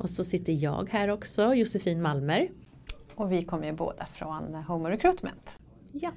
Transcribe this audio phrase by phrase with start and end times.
[0.00, 2.50] Och så sitter jag här också, Josefin Malmer.
[3.14, 5.58] Och vi kommer ju båda från Homo Recruitment.
[5.92, 6.10] Ja.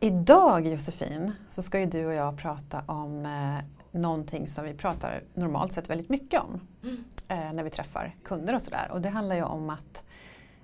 [0.00, 3.64] Idag Josefin så ska ju du och jag prata om eh,
[4.00, 7.04] någonting som vi pratar normalt sett väldigt mycket om mm.
[7.28, 8.88] eh, när vi träffar kunder och sådär.
[8.92, 10.06] Och det handlar ju om att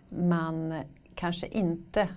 [0.08, 0.82] man
[1.14, 2.08] kanske inte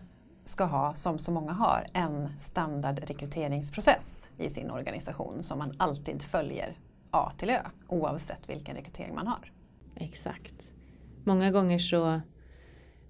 [0.44, 6.22] ska ha, som så många har, en standard rekryteringsprocess i sin organisation som man alltid
[6.22, 6.78] följer
[7.12, 9.52] A till Ö oavsett vilken rekrytering man har.
[9.96, 10.74] Exakt.
[11.24, 12.22] Många gånger så,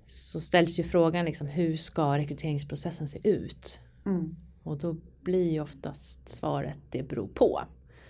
[0.06, 3.80] så ställs ju frågan liksom, hur ska rekryteringsprocessen se ut?
[4.06, 4.36] Mm.
[4.64, 7.62] Och då blir ju oftast svaret det beror på.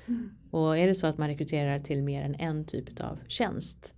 [0.07, 0.31] Mm.
[0.51, 3.95] Och är det så att man rekryterar till mer än en typ av tjänst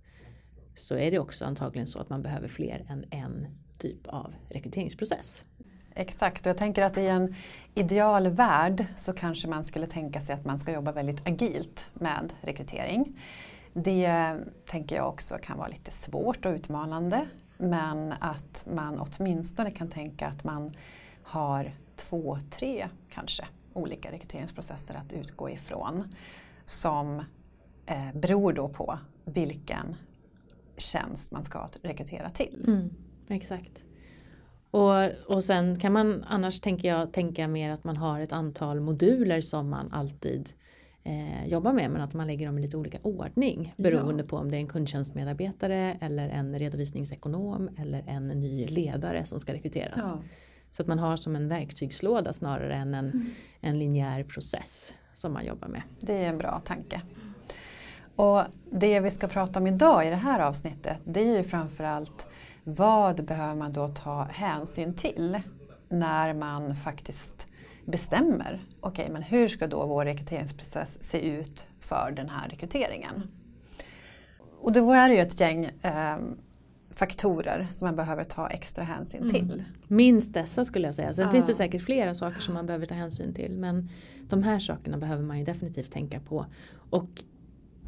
[0.74, 3.46] så är det också antagligen så att man behöver fler än en
[3.78, 5.44] typ av rekryteringsprocess.
[5.94, 7.34] Exakt, och jag tänker att i en
[7.74, 12.32] ideal värld så kanske man skulle tänka sig att man ska jobba väldigt agilt med
[12.40, 13.20] rekrytering.
[13.72, 17.28] Det tänker jag också kan vara lite svårt och utmanande
[17.58, 20.76] men att man åtminstone kan tänka att man
[21.22, 26.04] har två, tre kanske olika rekryteringsprocesser att utgå ifrån
[26.64, 27.22] som
[27.86, 29.96] eh, beror då på vilken
[30.76, 32.64] tjänst man ska rekrytera till.
[32.66, 32.90] Mm,
[33.28, 33.84] exakt.
[34.70, 38.80] Och, och sen kan man annars tänker jag tänka mer att man har ett antal
[38.80, 40.52] moduler som man alltid
[41.04, 44.28] eh, jobbar med men att man lägger dem i lite olika ordning beroende ja.
[44.28, 49.52] på om det är en kundtjänstmedarbetare eller en redovisningsekonom eller en ny ledare som ska
[49.52, 50.00] rekryteras.
[50.00, 50.22] Ja.
[50.70, 53.30] Så att man har som en verktygslåda snarare än en, mm.
[53.60, 55.82] en linjär process som man jobbar med.
[56.00, 57.00] Det är en bra tanke.
[58.16, 62.26] Och det vi ska prata om idag i det här avsnittet det är ju framförallt
[62.64, 65.40] vad behöver man då ta hänsyn till
[65.88, 67.51] när man faktiskt
[67.84, 73.22] bestämmer, okej okay, men hur ska då vår rekryteringsprocess se ut för den här rekryteringen?
[74.60, 76.16] Och då är det ju ett gäng eh,
[76.90, 79.32] faktorer som man behöver ta extra hänsyn mm.
[79.32, 79.52] till.
[79.52, 79.64] Mm.
[79.88, 81.12] Minst dessa skulle jag säga.
[81.12, 81.30] Sen ah.
[81.30, 83.58] finns det säkert flera saker som man behöver ta hänsyn till.
[83.58, 83.88] Men
[84.28, 86.46] de här sakerna behöver man ju definitivt tänka på.
[86.90, 87.08] Och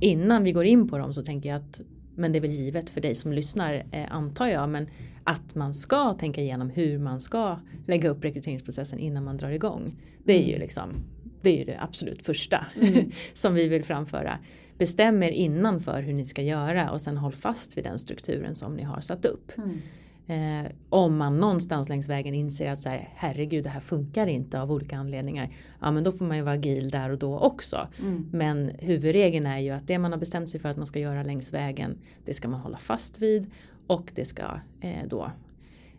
[0.01, 1.81] innan vi går in på dem så tänker jag att
[2.17, 4.69] men det är väl givet för dig som lyssnar eh, antar jag.
[4.69, 4.87] Men
[5.25, 9.97] att man ska tänka igenom hur man ska lägga upp rekryteringsprocessen innan man drar igång.
[10.25, 10.61] Det är ju mm.
[10.61, 11.05] liksom
[11.45, 13.11] det är ju det absolut första mm.
[13.35, 14.39] som vi vill framföra.
[14.79, 18.55] Bestäm er innan för hur ni ska göra och sen håll fast vid den strukturen
[18.55, 19.53] som ni har satt upp.
[19.59, 19.83] Mm.
[20.27, 24.61] Eh, om man någonstans längs vägen inser att så här, herregud det här funkar inte
[24.61, 25.51] av olika anledningar.
[25.81, 27.89] Ja men då får man ju vara agil där och då också.
[28.01, 28.29] Mm.
[28.33, 31.23] Men huvudregeln är ju att det man har bestämt sig för att man ska göra
[31.23, 33.51] längs vägen det ska man hålla fast vid
[33.87, 34.43] och det ska
[34.81, 35.31] eh, då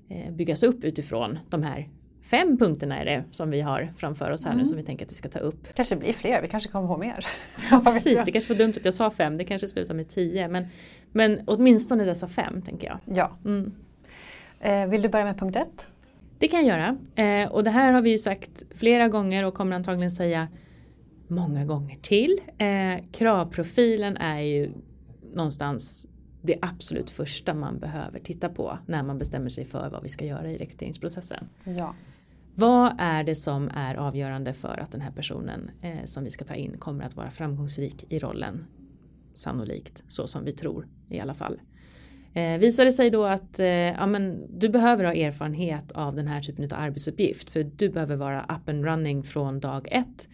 [0.09, 1.89] eh, byggas upp utifrån de här
[2.21, 4.59] Fem punkterna är det som vi har framför oss här mm.
[4.59, 5.73] nu som vi tänker att vi ska ta upp.
[5.73, 7.25] kanske blir fler, vi kanske kommer på mer.
[7.71, 10.47] Ja, precis, det kanske var dumt att jag sa fem, det kanske slutar med tio.
[10.47, 10.67] Men,
[11.11, 13.17] men åtminstone dessa fem tänker jag.
[13.17, 13.37] Ja.
[13.45, 13.71] Mm.
[14.59, 15.87] Eh, vill du börja med punkt ett?
[16.39, 16.97] Det kan jag göra.
[17.15, 20.47] Eh, och det här har vi ju sagt flera gånger och kommer antagligen säga
[21.27, 22.41] många gånger till.
[22.57, 24.71] Eh, kravprofilen är ju
[25.33, 26.07] någonstans
[26.41, 30.25] det absolut första man behöver titta på när man bestämmer sig för vad vi ska
[30.25, 31.49] göra i rekryteringsprocessen.
[31.63, 31.95] Ja.
[32.55, 36.45] Vad är det som är avgörande för att den här personen eh, som vi ska
[36.45, 38.65] ta in kommer att vara framgångsrik i rollen?
[39.33, 41.59] Sannolikt, så som vi tror i alla fall.
[42.35, 46.27] Eh, visar det sig då att eh, ja, men, du behöver ha erfarenhet av den
[46.27, 50.29] här typen av arbetsuppgift för du behöver vara up and running från dag ett.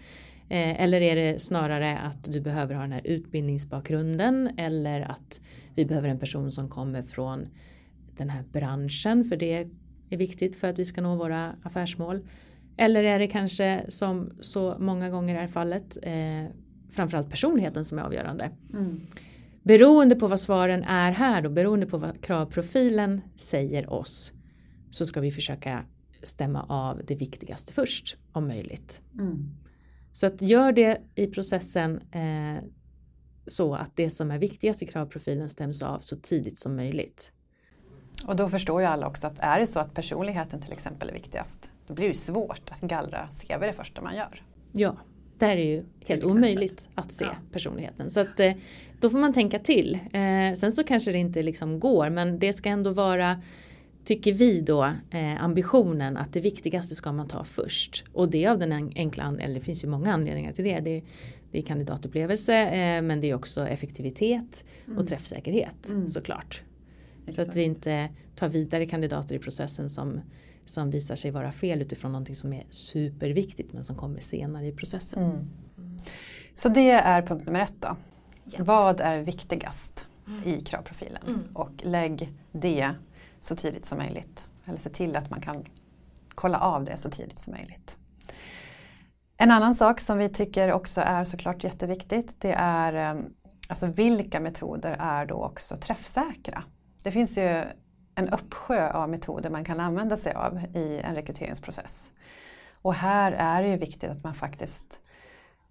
[0.49, 5.41] Eh, eller är det snarare att du behöver ha den här utbildningsbakgrunden eller att
[5.75, 7.47] vi behöver en person som kommer från
[8.17, 9.69] den här branschen för det
[10.09, 12.21] är viktigt för att vi ska nå våra affärsmål.
[12.77, 16.55] Eller är det kanske som så många gånger är fallet eh,
[16.91, 18.49] framförallt personligheten som är avgörande.
[18.73, 19.01] Mm.
[19.63, 24.33] Beroende på vad svaren är här då, beroende på vad kravprofilen säger oss
[24.89, 25.85] så ska vi försöka
[26.23, 29.01] stämma av det viktigaste först om möjligt.
[29.13, 29.49] Mm.
[30.11, 32.63] Så att gör det i processen eh,
[33.47, 37.31] så att det som är viktigast i kravprofilen stäms av så tidigt som möjligt.
[38.25, 41.13] Och då förstår ju alla också att är det så att personligheten till exempel är
[41.13, 44.43] viktigast, då blir det svårt att gallra CV det första man gör.
[44.71, 44.97] Ja,
[45.41, 47.35] där är det ju helt omöjligt att se ja.
[47.51, 48.09] personligheten.
[48.09, 48.53] Så att eh,
[48.99, 49.99] då får man tänka till.
[50.13, 53.41] Eh, sen så kanske det inte liksom går men det ska ändå vara
[54.05, 58.03] tycker vi då eh, ambitionen att det viktigaste ska man ta först.
[58.13, 60.79] Och det av den enkla anledningen, det finns ju många anledningar till det.
[60.79, 61.03] Det,
[61.51, 64.97] det är kandidatupplevelse eh, men det är också effektivitet mm.
[64.97, 66.09] och träffsäkerhet mm.
[66.09, 66.63] såklart.
[67.31, 67.45] Exakt.
[67.45, 70.21] Så att vi inte tar vidare kandidater i processen som,
[70.65, 74.71] som visar sig vara fel utifrån någonting som är superviktigt men som kommer senare i
[74.71, 75.23] processen.
[75.23, 75.47] Mm.
[76.53, 77.95] Så det är punkt nummer ett då.
[78.43, 78.63] Ja.
[78.63, 80.43] Vad är viktigast mm.
[80.43, 81.23] i kravprofilen?
[81.27, 81.55] Mm.
[81.55, 82.91] Och lägg det
[83.41, 84.47] så tidigt som möjligt.
[84.65, 85.65] Eller se till att man kan
[86.35, 87.97] kolla av det så tidigt som möjligt.
[89.37, 93.23] En annan sak som vi tycker också är såklart jätteviktigt det är eh,
[93.67, 96.63] alltså vilka metoder är då också träffsäkra?
[97.03, 97.63] Det finns ju
[98.15, 102.11] en uppsjö av metoder man kan använda sig av i en rekryteringsprocess.
[102.81, 104.99] Och här är det ju viktigt att man faktiskt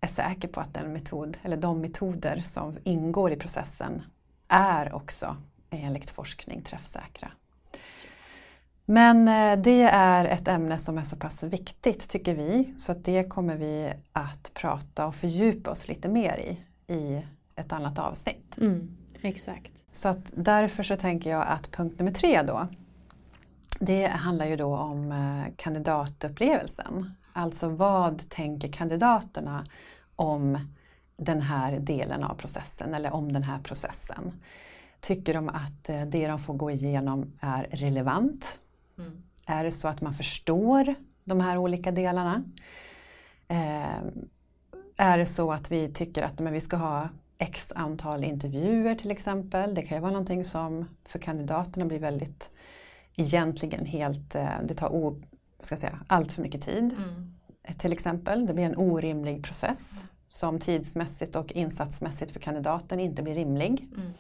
[0.01, 4.03] är säker på att den metod, eller de metoder som ingår i processen
[4.49, 5.37] är också
[5.71, 7.33] enligt forskning träffsäkra.
[8.85, 13.05] Men eh, det är ett ämne som är så pass viktigt tycker vi så att
[13.05, 17.23] det kommer vi att prata och fördjupa oss lite mer i i
[17.57, 18.59] ett annat avsnitt.
[18.59, 19.73] Mm, exakt.
[19.93, 22.69] Så att därför så tänker jag att punkt nummer tre då
[23.81, 27.15] det handlar ju då om eh, kandidatupplevelsen.
[27.33, 29.65] Alltså vad tänker kandidaterna
[30.17, 30.59] om
[31.17, 34.33] den här delen av processen eller om den här processen.
[35.01, 38.59] Tycker de att eh, det de får gå igenom är relevant?
[38.99, 39.23] Mm.
[39.47, 40.95] Är det så att man förstår
[41.25, 42.45] de här olika delarna?
[43.49, 44.01] Eh,
[44.97, 47.09] är det så att vi tycker att men vi ska ha
[47.41, 49.75] x antal intervjuer till exempel.
[49.75, 52.51] Det kan ju vara någonting som för kandidaterna blir väldigt
[53.15, 55.23] egentligen helt, eh, det tar o,
[55.61, 56.97] ska säga, allt för mycket tid.
[56.99, 57.35] Mm.
[57.79, 63.35] Till exempel, det blir en orimlig process som tidsmässigt och insatsmässigt för kandidaten inte blir
[63.35, 63.89] rimlig.
[63.97, 64.13] Mm.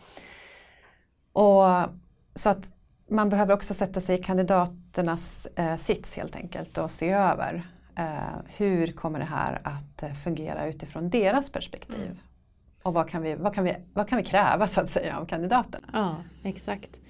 [1.32, 1.90] Och,
[2.34, 2.70] så att
[3.08, 8.38] man behöver också sätta sig i kandidaternas eh, sits helt enkelt och se över eh,
[8.46, 12.05] hur kommer det här att eh, fungera utifrån deras perspektiv.
[12.05, 12.19] Mm.
[12.82, 15.27] Och vad kan, vi, vad, kan vi, vad kan vi kräva så att säga av
[15.27, 15.88] kandidaterna?
[15.93, 17.00] Ja, exakt.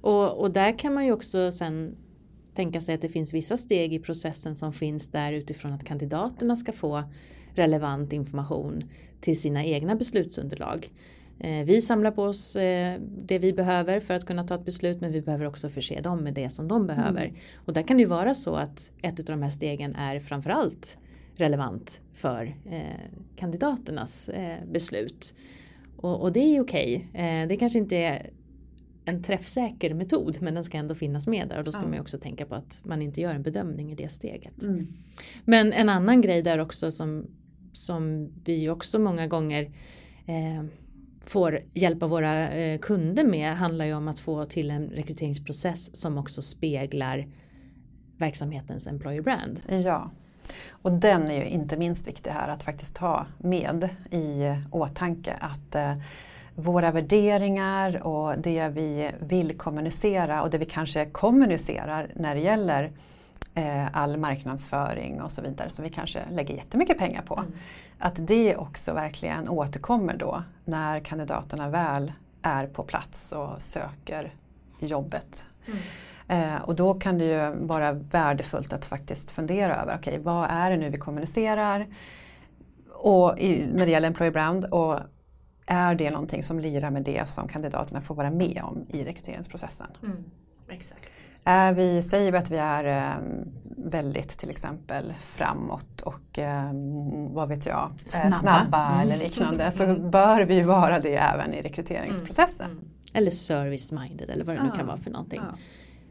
[0.00, 1.96] Och, och där kan man ju också sen
[2.54, 6.56] tänka sig att det finns vissa steg i processen som finns där utifrån att kandidaterna
[6.56, 7.02] ska få
[7.54, 8.82] relevant information
[9.20, 10.90] till sina egna beslutsunderlag.
[11.38, 15.00] Eh, vi samlar på oss eh, det vi behöver för att kunna ta ett beslut
[15.00, 17.24] men vi behöver också förse dem med det som de behöver.
[17.24, 17.36] Mm.
[17.54, 20.98] Och där kan det ju vara så att ett av de här stegen är framförallt
[21.40, 23.00] relevant för eh,
[23.36, 25.34] kandidaternas eh, beslut.
[25.96, 27.08] Och, och, det är okej.
[27.10, 27.26] Okay.
[27.26, 28.30] Eh, det kanske inte är
[29.04, 31.88] en träffsäker metod men den ska ändå finnas med där och då ska ja.
[31.88, 34.62] man också tänka på att man inte gör en bedömning i det steget.
[34.62, 34.86] Mm.
[35.44, 37.26] Men en annan grej där också som,
[37.72, 39.62] som vi också många gånger
[40.26, 40.64] eh,
[41.20, 46.18] får hjälpa våra eh, kunder med handlar ju om att få till en rekryteringsprocess som
[46.18, 47.28] också speglar
[48.16, 49.60] verksamhetens employer brand.
[49.68, 50.10] Ja,
[50.70, 55.74] och den är ju inte minst viktig här att faktiskt ha med i åtanke att
[55.74, 55.94] eh,
[56.54, 62.92] våra värderingar och det vi vill kommunicera och det vi kanske kommunicerar när det gäller
[63.54, 67.34] eh, all marknadsföring och så vidare som vi kanske lägger jättemycket pengar på.
[67.38, 67.52] Mm.
[67.98, 74.34] Att det också verkligen återkommer då när kandidaterna väl är på plats och söker
[74.80, 75.46] jobbet.
[75.66, 75.78] Mm.
[76.30, 80.50] Eh, och då kan det ju vara värdefullt att faktiskt fundera över, okej okay, vad
[80.50, 81.86] är det nu vi kommunicerar
[82.92, 84.98] och i, när det gäller Employer Brand och
[85.66, 89.86] är det någonting som lirar med det som kandidaterna får vara med om i rekryteringsprocessen?
[90.02, 90.24] Mm,
[90.68, 91.02] exakt.
[91.44, 97.48] Är vi, säger vi att vi är um, väldigt till exempel framåt och um, vad
[97.48, 99.00] vet jag, snabba, snabba mm.
[99.00, 102.70] eller liknande så bör vi vara det även i rekryteringsprocessen.
[102.70, 102.84] Mm.
[103.12, 105.40] Eller service-minded eller vad det nu kan vara för någonting.
[105.50, 105.58] Ja.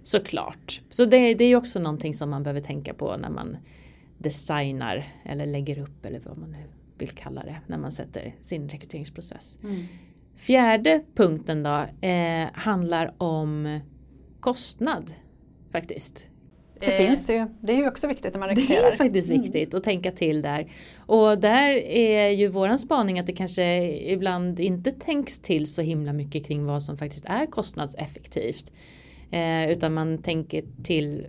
[0.09, 0.81] Såklart.
[0.89, 3.57] Så det, det är också någonting som man behöver tänka på när man
[4.17, 6.63] designar eller lägger upp eller vad man nu
[6.97, 9.57] vill kalla det när man sätter sin rekryteringsprocess.
[9.63, 9.85] Mm.
[10.35, 13.79] Fjärde punkten då eh, handlar om
[14.39, 15.13] kostnad
[15.71, 16.27] faktiskt.
[16.79, 18.81] Det eh, finns ju, det är ju också viktigt när man rekryterar.
[18.81, 19.41] Det är faktiskt mm.
[19.41, 20.71] viktigt att tänka till där.
[20.97, 26.13] Och där är ju våran spaning att det kanske ibland inte tänks till så himla
[26.13, 28.71] mycket kring vad som faktiskt är kostnadseffektivt.
[29.31, 31.27] Eh, utan man tänker till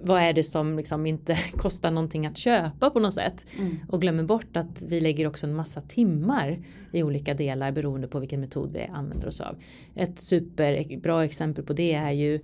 [0.00, 3.46] vad är det som liksom inte kostar någonting att köpa på något sätt.
[3.58, 3.76] Mm.
[3.88, 6.58] Och glömmer bort att vi lägger också en massa timmar
[6.92, 9.56] i olika delar beroende på vilken metod vi använder oss av.
[9.94, 12.40] Ett superbra exempel på det är ju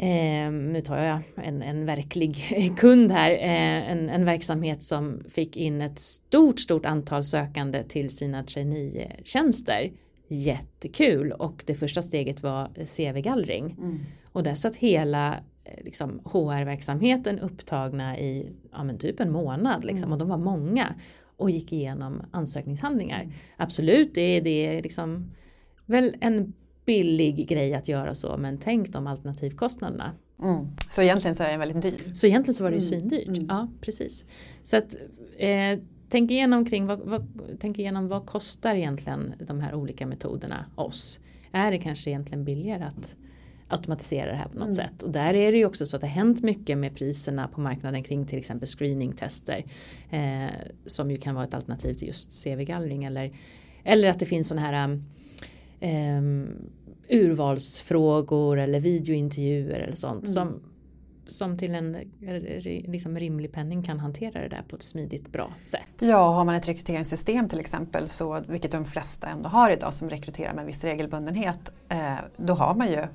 [0.00, 2.36] Eh, nu tar jag en, en verklig
[2.78, 8.10] kund här, eh, en, en verksamhet som fick in ett stort, stort antal sökande till
[8.10, 9.90] sina traineetjänster.
[10.28, 13.76] Jättekul och det första steget var CV-gallring.
[13.78, 13.98] Mm.
[14.24, 20.04] Och där satt hela eh, liksom, HR-verksamheten upptagna i ja, men typ en månad liksom,
[20.04, 20.12] mm.
[20.12, 20.94] och de var många
[21.36, 23.20] och gick igenom ansökningshandlingar.
[23.20, 23.32] Mm.
[23.56, 25.30] Absolut, det är, det är liksom
[25.86, 26.52] väl en
[26.84, 30.12] billig grej att göra så men tänk de alternativkostnaderna.
[30.42, 30.66] Mm.
[30.90, 32.14] Så egentligen så är den väldigt dyr?
[32.14, 33.00] Så egentligen så var det ju mm.
[33.00, 33.28] svindyrt.
[33.28, 33.46] Mm.
[33.48, 34.24] Ja precis.
[34.62, 34.94] Så att
[35.36, 37.26] eh, tänk igenom kring vad, vad,
[37.60, 41.20] tänk igenom vad kostar egentligen de här olika metoderna oss?
[41.52, 43.16] Är det kanske egentligen billigare att
[43.68, 44.74] automatisera det här på något mm.
[44.74, 45.02] sätt.
[45.02, 47.60] Och där är det ju också så att det har hänt mycket med priserna på
[47.60, 49.64] marknaden kring till exempel screeningtester.
[50.10, 50.46] Eh,
[50.86, 53.30] som ju kan vara ett alternativ till just CV-gallring eller,
[53.84, 55.00] eller att det finns sådana här
[56.18, 56.48] um,
[57.08, 60.34] urvalsfrågor eller videointervjuer eller sånt mm.
[60.34, 60.60] som,
[61.28, 61.96] som till en
[62.84, 65.80] liksom rimlig penning kan hantera det där på ett smidigt bra sätt.
[66.00, 70.10] Ja, har man ett rekryteringssystem till exempel, så, vilket de flesta ändå har idag som
[70.10, 73.06] rekryterar med viss regelbundenhet, eh, då har man ju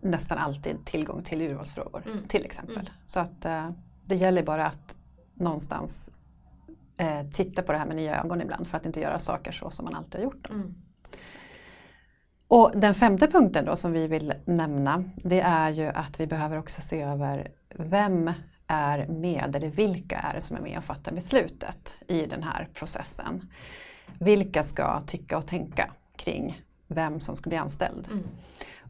[0.00, 2.28] nästan alltid tillgång till urvalsfrågor mm.
[2.28, 2.76] till exempel.
[2.76, 2.92] Mm.
[3.06, 3.70] Så att eh,
[4.04, 4.96] det gäller bara att
[5.34, 6.10] någonstans
[6.98, 9.70] eh, titta på det här med nya ögon ibland för att inte göra saker så
[9.70, 10.54] som man alltid har gjort dem.
[10.54, 10.74] Mm.
[12.48, 16.58] Och den femte punkten då som vi vill nämna det är ju att vi behöver
[16.58, 18.32] också se över vem
[18.66, 22.68] är med eller vilka är det som är med och fattar beslutet i den här
[22.74, 23.50] processen.
[24.18, 28.08] Vilka ska tycka och tänka kring vem som ska bli anställd?
[28.12, 28.24] Mm.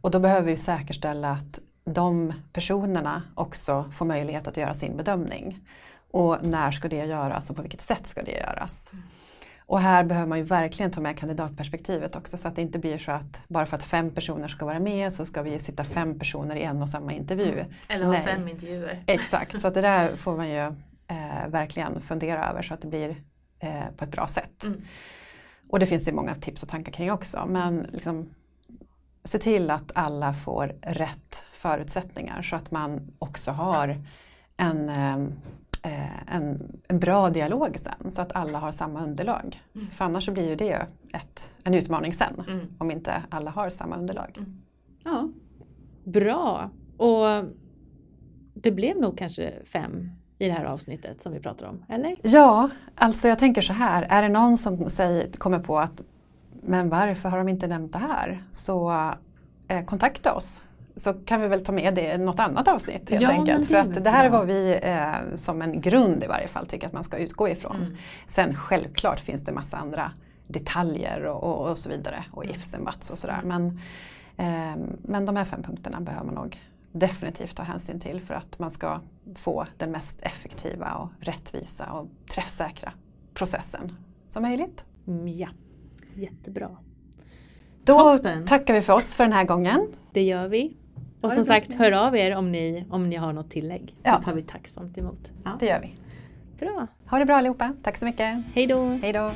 [0.01, 5.61] Och då behöver vi säkerställa att de personerna också får möjlighet att göra sin bedömning.
[6.11, 8.91] Och när ska det göras och på vilket sätt ska det göras?
[8.93, 9.05] Mm.
[9.67, 12.99] Och här behöver man ju verkligen ta med kandidatperspektivet också så att det inte blir
[12.99, 16.19] så att bara för att fem personer ska vara med så ska vi sitta fem
[16.19, 17.53] personer i en och samma intervju.
[17.53, 17.67] Mm.
[17.89, 18.23] Eller ha Nej.
[18.23, 19.03] fem intervjuer.
[19.07, 20.67] Exakt, så att det där får man ju
[21.09, 23.17] eh, verkligen fundera över så att det blir
[23.59, 24.65] eh, på ett bra sätt.
[24.65, 24.81] Mm.
[25.69, 28.31] Och det finns ju många tips och tankar kring också men liksom,
[29.25, 33.97] se till att alla får rätt förutsättningar så att man också har
[34.57, 35.66] en eh, Eh,
[36.27, 39.63] en, en, bra dialog sen så att alla har samma underlag.
[39.75, 39.91] Mm.
[39.91, 42.67] För annars så blir ju det ett, en utmaning sen mm.
[42.79, 44.35] om inte alla har samma underlag.
[44.39, 44.61] Mm.
[45.05, 45.29] Ja,
[46.07, 46.71] Bra!
[46.97, 47.45] Och
[48.55, 52.17] det blev nog kanske fem i det här avsnittet som vi pratar om, eller?
[52.23, 56.03] Ja, alltså jag tänker så här, är det någon som säger, kommer på att
[56.63, 58.45] men varför har de inte nämnt det här?
[58.51, 59.11] Så
[59.69, 60.65] eh, kontakta oss
[60.97, 63.69] så kan vi väl ta med det i något annat avsnitt helt ja, enkelt.
[63.69, 66.87] För att det här är vad vi eh, som en grund i varje fall tycker
[66.87, 67.77] att man ska utgå ifrån.
[67.77, 67.97] Mm.
[68.27, 70.13] Sen självklart finns det massa andra
[70.47, 72.57] detaljer och, och, och så vidare och mm.
[72.57, 73.41] ifs and buts och sådär.
[73.45, 73.81] Men,
[74.37, 76.61] eh, men de här fem punkterna behöver man nog
[76.93, 79.01] definitivt ta hänsyn till för att man ska
[79.35, 82.93] få den mest effektiva och rättvisa och träffsäkra
[83.35, 84.85] processen som möjligt.
[85.07, 85.49] Mm, ja,
[86.15, 86.77] jättebra.
[87.85, 88.47] Då Toppen.
[88.47, 89.93] tackar vi för oss för den här gången.
[90.13, 90.77] Det gör vi.
[91.21, 93.95] Och som sagt, hör av er om ni, om ni har något tillägg.
[94.03, 94.17] Ja.
[94.17, 95.33] Det tar vi tacksamt emot.
[95.45, 95.51] Ja.
[95.61, 95.95] Det gör vi.
[96.59, 96.87] Bra.
[97.07, 97.73] Ha det bra allihopa.
[97.83, 98.43] Tack så mycket.
[98.55, 98.99] Hej då.
[99.03, 99.33] Hej då.